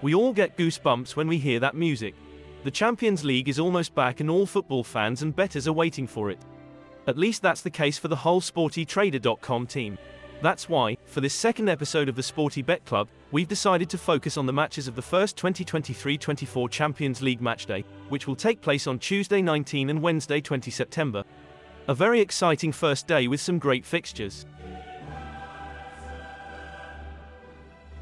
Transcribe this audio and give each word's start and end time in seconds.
We 0.00 0.14
all 0.14 0.32
get 0.32 0.56
goosebumps 0.56 1.16
when 1.16 1.26
we 1.26 1.38
hear 1.38 1.58
that 1.58 1.74
music. 1.74 2.14
The 2.62 2.70
Champions 2.70 3.24
League 3.24 3.48
is 3.48 3.58
almost 3.58 3.94
back 3.94 4.20
and 4.20 4.30
all 4.30 4.46
football 4.46 4.84
fans 4.84 5.22
and 5.22 5.34
bettors 5.34 5.66
are 5.66 5.72
waiting 5.72 6.06
for 6.06 6.30
it. 6.30 6.38
At 7.08 7.18
least 7.18 7.42
that's 7.42 7.62
the 7.62 7.70
case 7.70 7.98
for 7.98 8.08
the 8.08 8.16
whole 8.16 8.40
SportyTrader.com 8.40 9.66
team. 9.66 9.98
That's 10.40 10.68
why, 10.68 10.98
for 11.04 11.20
this 11.20 11.34
second 11.34 11.68
episode 11.68 12.08
of 12.08 12.14
the 12.14 12.22
Sporty 12.22 12.62
Bet 12.62 12.84
Club, 12.84 13.08
we've 13.32 13.48
decided 13.48 13.90
to 13.90 13.98
focus 13.98 14.36
on 14.36 14.46
the 14.46 14.52
matches 14.52 14.86
of 14.86 14.94
the 14.94 15.02
first 15.02 15.36
2023-24 15.36 16.70
Champions 16.70 17.20
League 17.20 17.40
matchday, 17.40 17.82
which 18.08 18.28
will 18.28 18.36
take 18.36 18.60
place 18.60 18.86
on 18.86 19.00
Tuesday 19.00 19.42
19 19.42 19.90
and 19.90 20.00
Wednesday 20.00 20.40
20 20.40 20.70
September. 20.70 21.24
A 21.88 21.94
very 21.94 22.20
exciting 22.20 22.70
first 22.70 23.08
day 23.08 23.26
with 23.26 23.40
some 23.40 23.58
great 23.58 23.84
fixtures. 23.84 24.46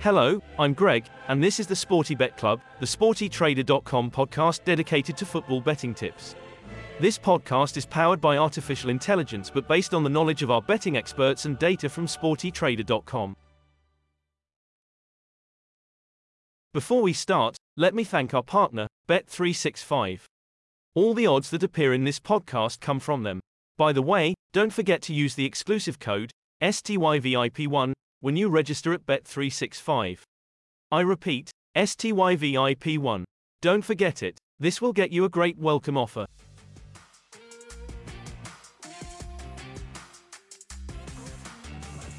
Hello, 0.00 0.40
I'm 0.58 0.74
Greg, 0.74 1.06
and 1.28 1.42
this 1.42 1.58
is 1.58 1.66
the 1.66 1.74
Sporty 1.74 2.14
Bet 2.14 2.36
Club, 2.36 2.60
the 2.80 2.86
SportyTrader.com 2.86 4.10
podcast 4.10 4.62
dedicated 4.64 5.16
to 5.16 5.24
football 5.26 5.60
betting 5.60 5.94
tips. 5.94 6.36
This 7.00 7.18
podcast 7.18 7.76
is 7.76 7.86
powered 7.86 8.20
by 8.20 8.36
artificial 8.36 8.90
intelligence 8.90 9.50
but 9.50 9.66
based 9.66 9.94
on 9.94 10.04
the 10.04 10.10
knowledge 10.10 10.42
of 10.42 10.50
our 10.50 10.60
betting 10.62 10.96
experts 10.96 11.46
and 11.46 11.58
data 11.58 11.88
from 11.88 12.06
SportyTrader.com. 12.06 13.36
Before 16.74 17.02
we 17.02 17.14
start, 17.14 17.56
let 17.76 17.94
me 17.94 18.04
thank 18.04 18.34
our 18.34 18.42
partner, 18.42 18.86
Bet365. 19.08 20.20
All 20.94 21.14
the 21.14 21.26
odds 21.26 21.50
that 21.50 21.62
appear 21.62 21.94
in 21.94 22.04
this 22.04 22.20
podcast 22.20 22.80
come 22.80 23.00
from 23.00 23.22
them. 23.22 23.40
By 23.78 23.92
the 23.92 24.02
way, 24.02 24.34
don't 24.52 24.72
forget 24.72 25.00
to 25.02 25.14
use 25.14 25.34
the 25.34 25.46
exclusive 25.46 25.98
code, 25.98 26.30
STYVIP1, 26.62 27.92
when 28.20 28.36
you 28.36 28.48
register 28.48 28.92
at 28.92 29.04
Bet365. 29.06 30.20
I 30.90 31.00
repeat, 31.00 31.50
STYVIP1. 31.76 33.24
Don't 33.60 33.82
forget 33.82 34.22
it, 34.22 34.38
this 34.58 34.80
will 34.80 34.92
get 34.92 35.12
you 35.12 35.24
a 35.24 35.28
great 35.28 35.58
welcome 35.58 35.96
offer. 35.96 36.26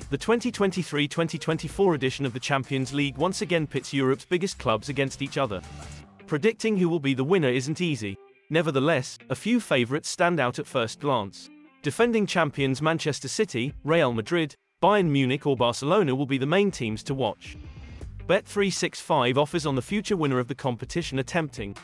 The 0.09 0.17
2023-2024 0.17 1.95
edition 1.95 2.25
of 2.25 2.31
the 2.31 2.39
Champions 2.39 2.93
League 2.93 3.17
once 3.17 3.41
again 3.41 3.67
pits 3.67 3.93
Europe's 3.93 4.23
biggest 4.23 4.57
clubs 4.57 4.87
against 4.87 5.21
each 5.21 5.37
other. 5.37 5.59
Predicting 6.27 6.77
who 6.77 6.87
will 6.87 6.99
be 6.99 7.13
the 7.13 7.23
winner 7.23 7.49
isn't 7.49 7.81
easy. 7.81 8.17
Nevertheless, 8.49 9.17
a 9.29 9.35
few 9.35 9.59
favourites 9.59 10.07
stand 10.07 10.39
out 10.39 10.59
at 10.59 10.67
first 10.67 11.01
glance. 11.01 11.49
Defending 11.81 12.25
champions 12.25 12.81
Manchester 12.81 13.27
City, 13.27 13.73
Real 13.83 14.13
Madrid, 14.13 14.55
Bayern 14.79 15.09
Munich 15.09 15.47
or 15.47 15.57
Barcelona 15.57 16.13
will 16.13 16.27
be 16.27 16.37
the 16.37 16.45
main 16.45 16.69
teams 16.69 17.01
to 17.01 17.15
watch. 17.15 17.57
Bet365 18.27 19.35
offers 19.35 19.65
on 19.65 19.73
the 19.73 19.81
future 19.81 20.15
winner 20.15 20.37
of 20.37 20.47
the 20.47 20.53
competition 20.53 21.17
attempting. 21.17 21.75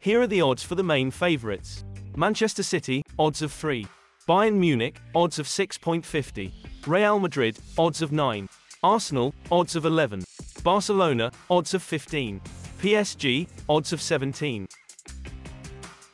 Here 0.00 0.20
are 0.20 0.26
the 0.26 0.40
odds 0.40 0.64
for 0.64 0.74
the 0.74 0.82
main 0.82 1.12
favourites. 1.12 1.84
Manchester 2.16 2.64
City, 2.64 3.04
odds 3.20 3.40
of 3.40 3.52
3. 3.52 3.86
Bayern 4.28 4.54
Munich, 4.54 4.96
odds 5.14 5.38
of 5.38 5.46
6.50. 5.46 6.50
Real 6.88 7.20
Madrid, 7.20 7.56
odds 7.78 8.02
of 8.02 8.10
9. 8.10 8.48
Arsenal, 8.82 9.32
odds 9.52 9.76
of 9.76 9.84
11. 9.84 10.24
Barcelona, 10.64 11.30
odds 11.48 11.72
of 11.72 11.84
15. 11.84 12.40
PSG, 12.80 13.46
odds 13.68 13.92
of 13.92 14.02
17. 14.02 14.66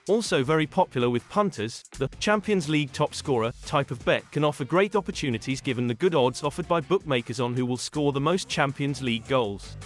Also 0.08 0.42
very 0.42 0.66
popular 0.66 1.10
with 1.10 1.28
punters, 1.28 1.84
the 1.98 2.08
Champions 2.18 2.68
League 2.68 2.92
top 2.92 3.14
scorer 3.14 3.52
type 3.66 3.90
of 3.90 4.04
bet 4.04 4.28
can 4.32 4.44
offer 4.44 4.64
great 4.64 4.96
opportunities 4.96 5.60
given 5.60 5.86
the 5.86 5.94
good 5.94 6.14
odds 6.14 6.42
offered 6.42 6.66
by 6.66 6.80
bookmakers 6.80 7.38
on 7.38 7.54
who 7.54 7.66
will 7.66 7.76
score 7.76 8.12
the 8.12 8.20
most 8.20 8.48
Champions 8.48 9.02
League 9.02 9.26
goals. 9.28 9.76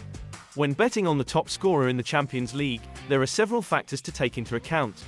When 0.55 0.73
betting 0.73 1.07
on 1.07 1.19
the 1.19 1.25
top 1.25 1.51
scorer 1.51 1.89
in 1.89 1.97
the 1.97 2.03
Champions 2.03 2.55
League, 2.55 2.83
there 3.09 3.21
are 3.21 3.27
several 3.27 3.61
factors 3.61 4.01
to 4.03 4.13
take 4.13 4.39
into 4.39 4.57
account. 4.57 5.03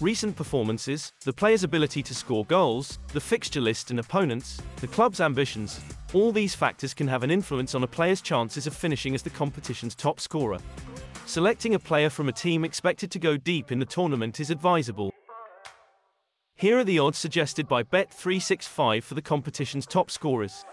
Recent 0.00 0.36
performances, 0.36 1.12
the 1.24 1.32
player's 1.32 1.64
ability 1.64 2.02
to 2.04 2.14
score 2.14 2.44
goals, 2.44 2.98
the 3.12 3.20
fixture 3.20 3.60
list 3.60 3.90
and 3.90 3.98
opponents, 3.98 4.60
the 4.76 4.86
club's 4.86 5.20
ambitions, 5.20 5.80
all 6.14 6.30
these 6.30 6.54
factors 6.54 6.94
can 6.94 7.08
have 7.08 7.24
an 7.24 7.30
influence 7.30 7.74
on 7.74 7.82
a 7.82 7.86
player's 7.86 8.20
chances 8.20 8.66
of 8.66 8.76
finishing 8.76 9.14
as 9.14 9.22
the 9.22 9.30
competition's 9.30 9.94
top 9.94 10.20
scorer. 10.20 10.58
Selecting 11.26 11.74
a 11.74 11.78
player 11.78 12.08
from 12.08 12.28
a 12.28 12.32
team 12.32 12.64
expected 12.64 13.10
to 13.10 13.18
go 13.18 13.36
deep 13.36 13.72
in 13.72 13.80
the 13.80 13.84
tournament 13.84 14.38
is 14.38 14.48
advisable. 14.48 15.12
Here 16.54 16.78
are 16.78 16.84
the 16.84 17.00
odds 17.00 17.18
suggested 17.18 17.66
by 17.66 17.82
Bet365 17.82 19.02
for 19.02 19.14
the 19.14 19.20
competition's 19.20 19.86
top 19.86 20.08
scorers. 20.08 20.64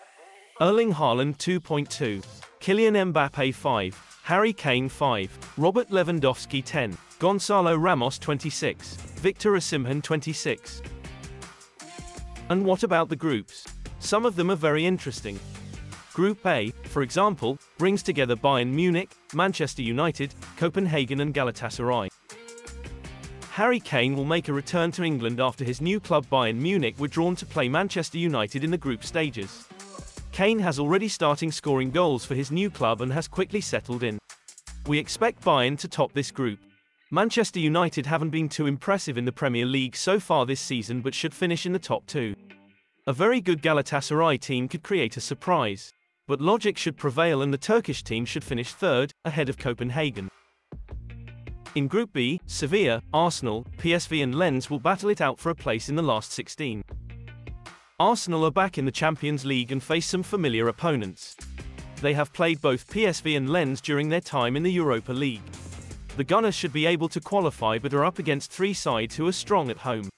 Erling 0.61 0.93
Haaland 0.93 1.37
2.2, 1.37 2.23
Kylian 2.61 3.11
Mbappe 3.11 3.53
5, 3.53 4.19
Harry 4.23 4.53
Kane 4.53 4.87
5, 4.87 5.53
Robert 5.57 5.89
Lewandowski 5.89 6.63
10, 6.63 6.95
Gonçalo 7.19 7.75
Ramos 7.81 8.19
26, 8.19 8.95
Victor 8.95 9.53
Osimhen 9.53 10.03
26. 10.03 10.83
And 12.49 12.63
what 12.63 12.83
about 12.83 13.09
the 13.09 13.15
groups? 13.15 13.65
Some 13.97 14.23
of 14.23 14.35
them 14.35 14.51
are 14.51 14.55
very 14.55 14.85
interesting. 14.85 15.39
Group 16.13 16.45
A, 16.45 16.71
for 16.83 17.01
example, 17.01 17.57
brings 17.79 18.03
together 18.03 18.35
Bayern 18.35 18.67
Munich, 18.67 19.09
Manchester 19.33 19.81
United, 19.81 20.35
Copenhagen 20.57 21.21
and 21.21 21.33
Galatasaray. 21.33 22.07
Harry 23.49 23.79
Kane 23.79 24.15
will 24.15 24.23
make 24.23 24.47
a 24.47 24.53
return 24.53 24.91
to 24.91 25.03
England 25.03 25.39
after 25.39 25.65
his 25.65 25.81
new 25.81 25.99
club 25.99 26.27
Bayern 26.31 26.57
Munich 26.57 26.99
were 26.99 27.07
drawn 27.07 27.35
to 27.35 27.47
play 27.47 27.67
Manchester 27.67 28.19
United 28.19 28.63
in 28.63 28.69
the 28.69 28.77
group 28.77 29.03
stages. 29.03 29.65
Kane 30.31 30.59
has 30.59 30.77
already 30.77 31.07
starting 31.07 31.51
scoring 31.51 31.89
goals 31.89 32.25
for 32.25 32.35
his 32.35 32.51
new 32.51 32.69
club 32.69 33.01
and 33.01 33.11
has 33.11 33.27
quickly 33.27 33.61
settled 33.61 34.03
in. 34.03 34.19
We 34.85 34.99
expect 34.99 35.43
Bayern 35.43 35.79
to 35.79 35.87
top 35.87 36.13
this 36.13 36.29
group. 36.29 36.59
Manchester 37.09 37.59
United 37.59 38.05
haven't 38.05 38.29
been 38.29 38.49
too 38.49 38.67
impressive 38.67 39.17
in 39.17 39.25
the 39.25 39.31
Premier 39.31 39.65
League 39.65 39.95
so 39.95 40.19
far 40.19 40.45
this 40.45 40.61
season 40.61 41.01
but 41.01 41.15
should 41.15 41.33
finish 41.33 41.65
in 41.65 41.73
the 41.73 41.79
top 41.79 42.05
two. 42.05 42.35
A 43.07 43.13
very 43.13 43.41
good 43.41 43.63
Galatasaray 43.63 44.39
team 44.39 44.67
could 44.67 44.83
create 44.83 45.17
a 45.17 45.21
surprise. 45.21 45.91
But 46.25 46.39
logic 46.39 46.77
should 46.77 46.95
prevail 46.95 47.41
and 47.41 47.53
the 47.53 47.57
Turkish 47.57 48.01
team 48.01 48.23
should 48.23 48.45
finish 48.45 48.71
third, 48.71 49.11
ahead 49.25 49.49
of 49.49 49.57
Copenhagen. 49.57 50.29
In 51.75 51.87
Group 51.87 52.13
B, 52.13 52.39
Sevilla, 52.45 53.01
Arsenal, 53.13 53.65
PSV 53.77 54.23
and 54.23 54.33
Lens 54.33 54.69
will 54.69 54.79
battle 54.79 55.09
it 55.09 55.19
out 55.19 55.37
for 55.37 55.49
a 55.49 55.55
place 55.55 55.89
in 55.89 55.97
the 55.97 56.01
last 56.01 56.31
16. 56.31 56.81
Arsenal 57.99 58.45
are 58.45 58.51
back 58.51 58.77
in 58.77 58.85
the 58.85 58.91
Champions 58.91 59.43
League 59.43 59.73
and 59.73 59.83
face 59.83 60.05
some 60.05 60.23
familiar 60.23 60.69
opponents. 60.69 61.35
They 62.01 62.13
have 62.13 62.31
played 62.31 62.61
both 62.61 62.89
PSV 62.89 63.35
and 63.35 63.49
Lens 63.49 63.81
during 63.81 64.07
their 64.07 64.21
time 64.21 64.55
in 64.55 64.63
the 64.63 64.71
Europa 64.71 65.11
League. 65.11 65.43
The 66.15 66.23
Gunners 66.23 66.55
should 66.55 66.71
be 66.71 66.85
able 66.85 67.09
to 67.09 67.19
qualify 67.19 67.79
but 67.79 67.93
are 67.93 68.05
up 68.05 68.19
against 68.19 68.51
three 68.51 68.73
sides 68.73 69.17
who 69.17 69.27
are 69.27 69.33
strong 69.33 69.69
at 69.69 69.77
home. 69.77 70.09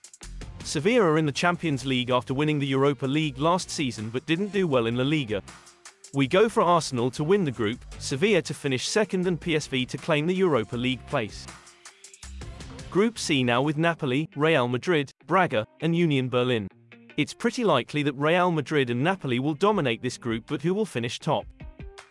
Sevilla 0.63 1.05
are 1.05 1.17
in 1.17 1.25
the 1.25 1.31
Champions 1.31 1.83
League 1.83 2.11
after 2.11 2.33
winning 2.33 2.59
the 2.59 2.67
Europa 2.67 3.07
League 3.07 3.39
last 3.39 3.71
season 3.71 4.09
but 4.09 4.25
didn't 4.27 4.51
do 4.51 4.67
well 4.67 4.85
in 4.85 4.97
La 4.97 5.03
Liga. 5.03 5.41
We 6.15 6.27
go 6.27 6.47
for 6.47 6.63
Arsenal 6.63 7.11
to 7.11 7.25
win 7.25 7.43
the 7.43 7.51
group, 7.51 7.83
Sevilla 7.99 8.41
to 8.43 8.53
finish 8.53 8.87
second 8.87 9.27
and 9.27 9.37
PSV 9.37 9.85
to 9.89 9.97
claim 9.97 10.25
the 10.25 10.33
Europa 10.33 10.77
League 10.77 11.05
place. 11.07 11.45
Group 12.89 13.19
C 13.19 13.43
now 13.43 13.61
with 13.61 13.77
Napoli, 13.77 14.29
Real 14.33 14.69
Madrid, 14.69 15.11
Braga, 15.27 15.67
and 15.81 15.93
Union 15.93 16.29
Berlin. 16.29 16.69
It's 17.17 17.33
pretty 17.33 17.65
likely 17.65 18.01
that 18.03 18.15
Real 18.15 18.49
Madrid 18.49 18.89
and 18.89 19.03
Napoli 19.03 19.39
will 19.39 19.55
dominate 19.55 20.01
this 20.01 20.17
group 20.17 20.45
but 20.47 20.61
who 20.61 20.73
will 20.73 20.85
finish 20.85 21.19
top? 21.19 21.45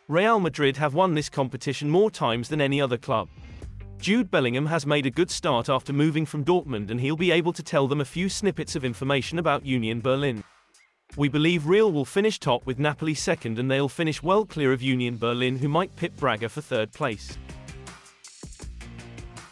Real 0.08 0.38
Madrid 0.38 0.76
have 0.76 0.92
won 0.92 1.14
this 1.14 1.30
competition 1.30 1.88
more 1.88 2.10
times 2.10 2.50
than 2.50 2.60
any 2.60 2.82
other 2.82 2.98
club. 2.98 3.30
Jude 3.96 4.30
Bellingham 4.30 4.66
has 4.66 4.84
made 4.84 5.06
a 5.06 5.10
good 5.10 5.30
start 5.30 5.70
after 5.70 5.94
moving 5.94 6.26
from 6.26 6.44
Dortmund 6.44 6.90
and 6.90 7.00
he'll 7.00 7.16
be 7.16 7.30
able 7.30 7.54
to 7.54 7.62
tell 7.62 7.88
them 7.88 8.02
a 8.02 8.04
few 8.04 8.28
snippets 8.28 8.76
of 8.76 8.84
information 8.84 9.38
about 9.38 9.64
Union 9.64 10.02
Berlin. 10.02 10.44
We 11.16 11.28
believe 11.28 11.68
Real 11.68 11.92
will 11.92 12.04
finish 12.04 12.40
top 12.40 12.66
with 12.66 12.80
Napoli 12.80 13.14
second 13.14 13.60
and 13.60 13.70
they'll 13.70 13.88
finish 13.88 14.20
well 14.20 14.44
clear 14.44 14.72
of 14.72 14.82
Union 14.82 15.16
Berlin 15.16 15.56
who 15.58 15.68
might 15.68 15.94
pip 15.94 16.16
Braga 16.16 16.48
for 16.48 16.60
third 16.60 16.92
place. 16.92 17.38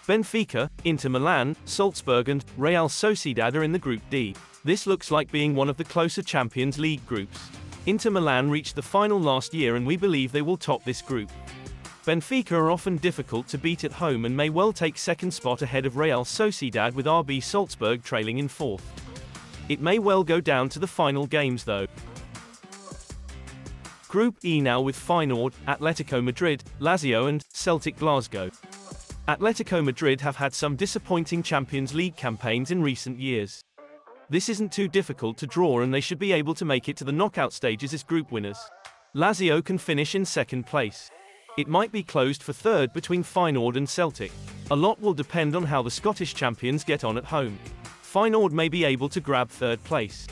Benfica, 0.09 0.69
Inter 0.83 1.09
Milan, 1.09 1.55
Salzburg 1.65 2.29
and 2.29 2.45
Real 2.57 2.89
Sociedad 2.89 3.55
are 3.55 3.63
in 3.63 3.71
the 3.71 3.79
Group 3.79 4.03
D. 4.11 4.35
This 4.65 4.89
looks 4.89 5.13
like 5.13 5.31
being 5.31 5.55
one 5.55 5.69
of 5.69 5.77
the 5.77 5.85
closer 5.85 6.23
Champions 6.23 6.81
League 6.81 7.07
groups. 7.07 7.39
Inter 7.87 8.11
Milan 8.11 8.51
reached 8.51 8.75
the 8.75 8.83
final 8.83 9.21
last 9.21 9.55
year 9.55 9.77
and 9.77 9.87
we 9.87 9.97
believe 9.97 10.33
they 10.33 10.43
will 10.43 10.57
top 10.57 10.83
this 10.83 11.01
group. 11.01 11.31
Benfica 12.05 12.53
are 12.53 12.73
often 12.73 12.97
difficult 12.97 13.47
to 13.47 13.59
beat 13.59 13.85
at 13.85 13.93
home 13.93 14.25
and 14.25 14.37
may 14.37 14.51
well 14.51 14.73
take 14.73 14.99
second 14.99 15.31
spot 15.31 15.63
ahead 15.63 15.87
of 15.87 15.97
Real 15.97 16.25
Sociedad 16.25 16.95
with 16.95 17.07
RB 17.07 17.41
Salzburg 17.41 18.03
trailing 18.03 18.39
in 18.39 18.49
fourth. 18.49 19.02
It 19.69 19.81
may 19.81 19.99
well 19.99 20.25
go 20.25 20.41
down 20.41 20.69
to 20.71 20.79
the 20.79 20.87
final 20.87 21.27
games 21.27 21.65
though. 21.65 21.87
Group 24.09 24.39
E 24.45 24.61
now 24.61 24.81
with 24.81 24.97
Feyenoord, 24.97 25.55
Atletico 25.67 26.23
Madrid, 26.23 26.63
Lazio 26.81 27.29
and 27.29 27.43
Celtic 27.53 27.97
Glasgow. 27.97 28.51
Atletico 29.29 29.83
Madrid 29.83 30.21
have 30.21 30.37
had 30.37 30.53
some 30.53 30.77
disappointing 30.77 31.43
Champions 31.43 31.95
League 31.95 32.17
campaigns 32.17 32.71
in 32.71 32.83
recent 32.83 33.19
years. 33.19 33.65
This 34.29 34.49
isn't 34.49 34.73
too 34.73 34.89
difficult 34.89 35.39
to 35.39 35.47
draw 35.47 35.81
and 35.81 35.95
they 35.95 36.01
should 36.01 36.19
be 36.19 36.33
able 36.33 36.55
to 36.55 36.65
make 36.65 36.89
it 36.89 36.97
to 36.99 37.05
the 37.05 37.13
knockout 37.13 37.53
stages 37.53 37.95
as 37.95 38.03
group 38.03 38.33
winners. 38.33 38.59
Lazio 39.15 39.65
can 39.65 39.79
finish 39.79 40.15
in 40.15 40.25
second 40.25 40.67
place. 40.67 41.11
It 41.57 41.69
might 41.69 41.93
be 41.93 42.03
closed 42.03 42.43
for 42.43 42.53
third 42.53 42.93
between 42.93 43.23
Feyenoord 43.23 43.77
and 43.77 43.89
Celtic. 43.89 44.33
A 44.71 44.77
lot 44.77 45.01
will 45.01 45.15
depend 45.15 45.55
on 45.55 45.65
how 45.65 45.83
the 45.83 45.91
Scottish 45.91 46.35
champions 46.35 46.83
get 46.83 47.05
on 47.05 47.17
at 47.17 47.25
home. 47.27 47.59
Feyenoord 48.13 48.53
may 48.53 48.69
be 48.69 48.85
able 48.85 49.09
to 49.09 49.21
grab 49.21 49.49
third 49.49 49.83
place. 49.85 50.27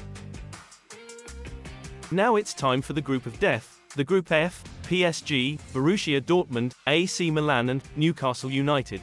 Now 2.10 2.36
it's 2.36 2.52
time 2.52 2.82
for 2.82 2.92
the 2.92 3.00
group 3.00 3.24
of 3.24 3.40
death, 3.40 3.80
the 3.96 4.04
Group 4.04 4.30
F, 4.30 4.62
PSG, 4.82 5.58
Borussia 5.72 6.20
Dortmund, 6.20 6.74
AC 6.86 7.30
Milan 7.30 7.70
and 7.70 7.82
Newcastle 7.96 8.50
United. 8.50 9.00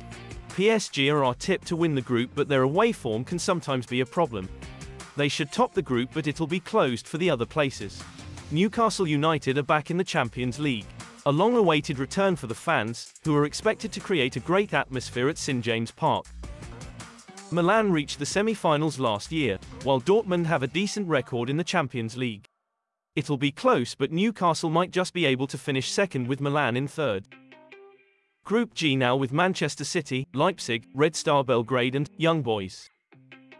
PSG 0.50 1.12
are 1.12 1.24
our 1.24 1.34
tip 1.34 1.66
to 1.66 1.76
win 1.76 1.96
the 1.96 2.02
group 2.02 2.30
but 2.36 2.48
their 2.48 2.62
away 2.62 2.92
form 2.92 3.24
can 3.24 3.40
sometimes 3.40 3.88
be 3.88 4.02
a 4.02 4.06
problem. 4.06 4.48
They 5.16 5.28
should 5.28 5.52
top 5.52 5.74
the 5.74 5.82
group 5.82 6.12
but 6.14 6.28
it'll 6.28 6.46
be 6.46 6.60
closed 6.60 7.08
for 7.08 7.18
the 7.18 7.32
other 7.32 7.48
places. 7.48 8.04
Newcastle 8.52 9.08
United 9.08 9.58
are 9.58 9.64
back 9.64 9.90
in 9.90 9.98
the 9.98 10.04
Champions 10.04 10.60
League. 10.60 10.86
A 11.26 11.32
long-awaited 11.32 11.98
return 11.98 12.36
for 12.36 12.46
the 12.46 12.54
fans, 12.54 13.16
who 13.24 13.36
are 13.36 13.46
expected 13.46 13.92
to 13.94 14.00
create 14.00 14.36
a 14.36 14.40
great 14.40 14.76
atmosphere 14.76 15.30
at 15.30 15.40
St 15.40 15.64
James 15.64 15.90
Park. 15.90 16.28
Milan 17.50 17.94
reached 17.94 18.20
the 18.20 18.26
semi-finals 18.26 19.00
last 19.00 19.32
year, 19.32 19.58
while 19.84 20.02
Dortmund 20.02 20.46
have 20.48 20.64
a 20.64 20.68
decent 20.68 21.08
record 21.08 21.50
in 21.50 21.56
the 21.56 21.64
Champions 21.64 22.18
League. 22.18 22.46
It'll 23.16 23.38
be 23.38 23.52
close 23.52 23.96
but 23.96 24.12
Newcastle 24.12 24.70
might 24.70 24.92
just 24.92 25.14
be 25.14 25.26
able 25.26 25.48
to 25.48 25.58
finish 25.58 25.90
second 25.90 26.28
with 26.28 26.42
Milan 26.42 26.76
in 26.76 26.88
third. 26.88 27.26
Group 28.44 28.74
G 28.74 28.98
now 28.98 29.16
with 29.16 29.32
Manchester 29.32 29.86
City, 29.86 30.28
Leipzig, 30.34 30.86
Red 30.94 31.16
Star 31.16 31.44
Belgrade 31.44 31.96
and 31.96 32.10
Young 32.18 32.42
Boys. 32.42 32.90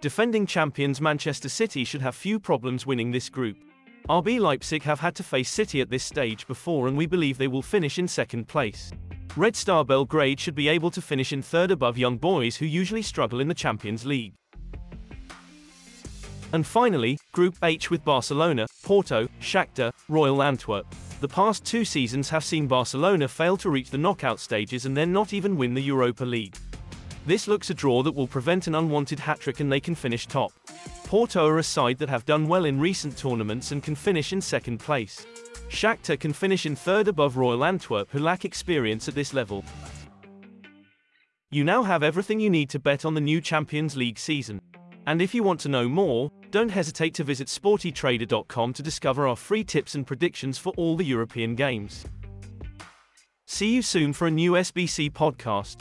Defending 0.02 0.46
champions 0.46 1.00
Manchester 1.00 1.50
City 1.50 1.84
should 1.86 2.02
have 2.02 2.16
few 2.16 2.40
problems 2.40 2.86
winning 2.86 3.12
this 3.12 3.30
group. 3.30 3.58
RB 4.10 4.40
Leipzig 4.40 4.84
have 4.84 5.00
had 5.00 5.16
to 5.16 5.24
face 5.24 5.50
City 5.50 5.80
at 5.80 5.90
this 5.90 6.04
stage 6.04 6.46
before 6.46 6.88
and 6.88 6.98
we 6.98 7.06
believe 7.06 7.38
they 7.38 7.48
will 7.48 7.62
finish 7.62 7.98
in 7.98 8.08
second 8.08 8.48
place. 8.50 8.92
Red 9.36 9.56
Star 9.56 9.86
Belgrade 9.86 10.40
should 10.40 10.56
be 10.56 10.68
able 10.68 10.90
to 10.92 11.02
finish 11.02 11.32
in 11.32 11.42
third 11.42 11.72
above 11.72 11.98
Young 11.98 12.18
Boys 12.18 12.56
who 12.56 12.66
usually 12.66 13.02
struggle 13.02 13.40
in 13.40 13.48
the 13.48 13.54
Champions 13.54 14.06
League. 14.06 14.34
And 16.54 16.66
finally, 16.66 17.20
Group 17.34 17.58
H 17.62 17.92
with 17.92 18.06
Barcelona, 18.06 18.68
Porto, 18.84 19.28
Shakhtar, 19.42 19.92
Royal 20.08 20.42
Antwerp. 20.42 20.88
The 21.20 21.28
past 21.28 21.66
two 21.66 21.84
seasons 21.84 22.30
have 22.30 22.44
seen 22.44 22.68
Barcelona 22.68 23.28
fail 23.28 23.58
to 23.58 23.70
reach 23.70 23.90
the 23.90 23.98
knockout 23.98 24.40
stages 24.40 24.86
and 24.86 24.96
then 24.96 25.12
not 25.12 25.34
even 25.34 25.58
win 25.58 25.74
the 25.74 25.82
Europa 25.82 26.24
League. 26.24 26.56
This 27.26 27.48
looks 27.48 27.70
a 27.70 27.74
draw 27.74 28.04
that 28.04 28.16
will 28.16 28.28
prevent 28.28 28.68
an 28.68 28.76
unwanted 28.76 29.20
hat-trick 29.20 29.60
and 29.60 29.72
they 29.72 29.82
can 29.82 29.96
finish 29.96 30.28
top. 30.28 30.54
Porto 31.04 31.46
are 31.46 31.58
a 31.58 31.64
side 31.64 31.98
that 31.98 32.10
have 32.10 32.26
done 32.26 32.48
well 32.48 32.66
in 32.66 32.80
recent 32.80 33.18
tournaments 33.18 33.72
and 33.72 33.84
can 33.84 33.96
finish 33.96 34.32
in 34.32 34.40
second 34.40 34.78
place. 34.78 35.26
Shakhtar 35.70 36.20
can 36.20 36.34
finish 36.34 36.66
in 36.66 36.76
third 36.76 37.08
above 37.08 37.38
Royal 37.38 37.64
Antwerp 37.64 38.10
who 38.12 38.20
lack 38.20 38.46
experience 38.46 39.08
at 39.08 39.16
this 39.16 39.34
level. 39.34 39.64
You 41.50 41.64
now 41.64 41.84
have 41.84 42.04
everything 42.04 42.40
you 42.40 42.50
need 42.50 42.70
to 42.72 42.80
bet 42.80 43.06
on 43.06 43.14
the 43.14 43.22
new 43.22 43.40
Champions 43.40 43.96
League 43.96 44.20
season. 44.20 44.62
And 45.06 45.22
if 45.22 45.34
you 45.34 45.44
want 45.44 45.62
to 45.62 45.70
know 45.70 45.88
more, 45.88 46.32
don't 46.52 46.70
hesitate 46.70 47.14
to 47.16 47.24
visit 47.24 47.48
sportytrader.com 47.48 48.74
to 48.74 48.84
discover 48.84 49.28
our 49.28 49.36
free 49.36 49.64
tips 49.64 49.96
and 49.96 50.06
predictions 50.06 50.58
for 50.58 50.74
all 50.76 50.98
the 50.98 51.06
European 51.06 51.56
games. 51.56 52.06
See 53.46 53.74
you 53.74 53.82
soon 53.82 54.12
for 54.12 54.28
a 54.28 54.32
new 54.32 54.54
SBC 54.54 55.12
podcast. 55.12 55.78